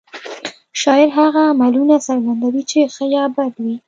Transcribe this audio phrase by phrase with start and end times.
[0.81, 3.75] شاعر هغه عملونه څرګندوي چې ښه یا بد وي